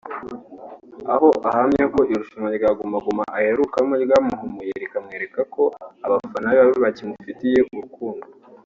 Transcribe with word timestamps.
aho 1.13 1.27
ahamya 1.47 1.85
ko 1.93 1.99
irushanwa 2.11 2.49
rya 2.57 2.69
Guma 2.77 2.97
Guma 3.05 3.23
aherukamo 3.37 3.93
ryamuhumuye 4.03 4.73
rikamwereka 4.83 5.41
ko 5.53 5.63
abafana 6.05 6.47
be 6.55 6.63
bakimufitiye 6.85 7.59
urukundo 7.75 8.25